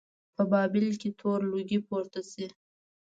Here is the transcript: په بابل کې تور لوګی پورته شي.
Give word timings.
په 0.35 0.43
بابل 0.51 0.85
کې 1.01 1.09
تور 1.19 1.39
لوګی 1.51 1.79
پورته 1.87 2.21
شي. 2.31 2.47